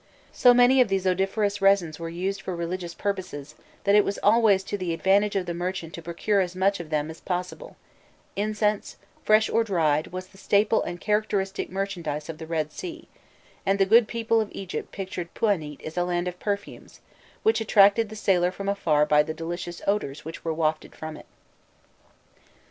So 0.33 0.51
many 0.51 0.81
of 0.81 0.87
these 0.87 1.05
odoriferous 1.05 1.61
resins 1.61 1.99
were 1.99 2.09
used 2.09 2.41
for 2.41 2.55
religious 2.55 2.95
purposes, 2.95 3.53
that 3.83 3.93
it 3.93 4.03
was 4.03 4.17
always 4.23 4.63
to 4.63 4.75
the 4.75 4.95
advantage 4.95 5.35
of 5.35 5.45
the 5.45 5.53
merchant 5.53 5.93
to 5.93 6.01
procure 6.01 6.39
as 6.41 6.55
much 6.55 6.79
of 6.79 6.89
them 6.89 7.11
as 7.11 7.21
possible: 7.21 7.75
incense, 8.35 8.97
fresh 9.23 9.47
or 9.47 9.63
dried, 9.63 10.07
was 10.07 10.25
the 10.29 10.39
staple 10.39 10.81
and 10.81 10.99
characteristic 10.99 11.69
merchandise 11.69 12.29
of 12.29 12.39
the 12.39 12.47
Red 12.47 12.71
Sea, 12.71 13.07
and 13.63 13.77
the 13.77 13.85
good 13.85 14.07
people 14.07 14.41
of 14.41 14.49
Egypt 14.53 14.91
pictured 14.91 15.35
Pûanît 15.35 15.79
as 15.85 15.97
a 15.97 16.03
land 16.03 16.27
of 16.27 16.39
perfumes, 16.39 17.01
which 17.43 17.61
attracted 17.61 18.09
the 18.09 18.15
sailor 18.15 18.49
from 18.49 18.67
afar 18.67 19.05
by 19.05 19.21
the 19.21 19.35
delicious 19.35 19.83
odours 19.85 20.25
which 20.25 20.43
were 20.43 20.51
wafted 20.51 20.95
from 20.95 21.15
it. 21.15 21.27